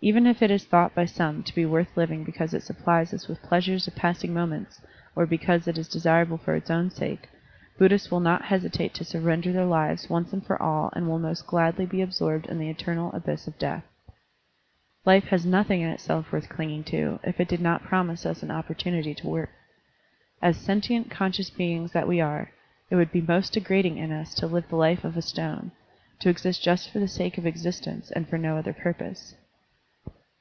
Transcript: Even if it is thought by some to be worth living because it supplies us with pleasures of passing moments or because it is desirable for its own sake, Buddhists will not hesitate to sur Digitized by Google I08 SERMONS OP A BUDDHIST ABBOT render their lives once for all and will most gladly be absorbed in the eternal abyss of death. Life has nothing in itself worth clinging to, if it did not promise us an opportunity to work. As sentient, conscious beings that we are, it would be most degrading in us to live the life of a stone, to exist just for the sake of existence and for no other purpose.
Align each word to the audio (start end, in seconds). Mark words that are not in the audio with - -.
Even 0.00 0.28
if 0.28 0.42
it 0.42 0.50
is 0.52 0.64
thought 0.64 0.94
by 0.94 1.04
some 1.06 1.42
to 1.42 1.54
be 1.54 1.66
worth 1.66 1.96
living 1.96 2.22
because 2.22 2.54
it 2.54 2.62
supplies 2.62 3.12
us 3.12 3.26
with 3.26 3.42
pleasures 3.42 3.88
of 3.88 3.96
passing 3.96 4.32
moments 4.32 4.80
or 5.16 5.26
because 5.26 5.66
it 5.66 5.76
is 5.76 5.88
desirable 5.88 6.38
for 6.38 6.54
its 6.54 6.70
own 6.70 6.88
sake, 6.88 7.28
Buddhists 7.78 8.08
will 8.08 8.20
not 8.20 8.44
hesitate 8.44 8.94
to 8.94 9.04
sur 9.04 9.18
Digitized 9.18 9.24
by 9.24 9.26
Google 9.26 9.26
I08 9.26 9.26
SERMONS 9.26 9.26
OP 9.26 9.26
A 9.26 9.26
BUDDHIST 9.26 9.26
ABBOT 9.26 9.26
render 9.26 9.52
their 9.52 9.64
lives 9.66 10.10
once 10.32 10.46
for 10.46 10.62
all 10.62 10.90
and 10.94 11.08
will 11.08 11.18
most 11.18 11.46
gladly 11.48 11.86
be 11.86 12.00
absorbed 12.00 12.46
in 12.46 12.58
the 12.60 12.70
eternal 12.70 13.12
abyss 13.12 13.48
of 13.48 13.58
death. 13.58 13.84
Life 15.04 15.24
has 15.24 15.44
nothing 15.44 15.80
in 15.80 15.88
itself 15.90 16.30
worth 16.30 16.48
clinging 16.48 16.84
to, 16.84 17.18
if 17.24 17.40
it 17.40 17.48
did 17.48 17.60
not 17.60 17.82
promise 17.82 18.24
us 18.24 18.44
an 18.44 18.52
opportunity 18.52 19.14
to 19.16 19.26
work. 19.26 19.50
As 20.40 20.56
sentient, 20.58 21.10
conscious 21.10 21.50
beings 21.50 21.90
that 21.90 22.06
we 22.08 22.20
are, 22.20 22.52
it 22.88 22.94
would 22.94 23.10
be 23.10 23.20
most 23.20 23.52
degrading 23.52 23.98
in 23.98 24.12
us 24.12 24.32
to 24.34 24.46
live 24.46 24.68
the 24.68 24.76
life 24.76 25.02
of 25.02 25.16
a 25.16 25.22
stone, 25.22 25.72
to 26.20 26.28
exist 26.30 26.62
just 26.62 26.88
for 26.90 27.00
the 27.00 27.08
sake 27.08 27.36
of 27.36 27.44
existence 27.46 28.12
and 28.12 28.28
for 28.28 28.38
no 28.38 28.56
other 28.56 28.72
purpose. 28.72 29.34